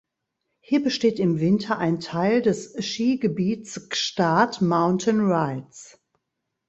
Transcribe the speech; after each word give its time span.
Hier 0.61 0.81
besteht 0.83 1.19
im 1.19 1.39
Winter 1.39 1.77
ein 1.77 1.99
Teil 1.99 2.41
des 2.41 2.73
"Skigebiets 2.83 3.87
Gstaad 3.89 4.59
Mountain 4.59 5.19
Rides". 5.31 5.99